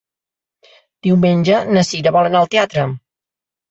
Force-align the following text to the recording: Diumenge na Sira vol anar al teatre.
Diumenge 1.09 1.61
na 1.79 1.87
Sira 1.93 2.17
vol 2.19 2.35
anar 2.35 2.45
al 2.45 2.53
teatre. 2.59 2.93